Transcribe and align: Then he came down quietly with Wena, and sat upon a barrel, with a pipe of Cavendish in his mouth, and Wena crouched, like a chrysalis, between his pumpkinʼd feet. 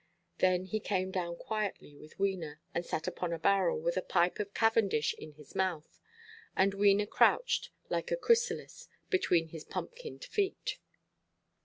Then 0.39 0.65
he 0.65 0.79
came 0.79 1.11
down 1.11 1.35
quietly 1.35 1.95
with 1.95 2.17
Wena, 2.17 2.57
and 2.73 2.83
sat 2.83 3.05
upon 3.07 3.31
a 3.31 3.37
barrel, 3.37 3.79
with 3.79 3.97
a 3.97 4.01
pipe 4.01 4.39
of 4.39 4.51
Cavendish 4.55 5.13
in 5.19 5.33
his 5.33 5.53
mouth, 5.53 5.99
and 6.55 6.73
Wena 6.73 7.07
crouched, 7.07 7.69
like 7.87 8.09
a 8.09 8.17
chrysalis, 8.17 8.87
between 9.11 9.49
his 9.49 9.63
pumpkinʼd 9.63 10.23
feet. 10.25 10.79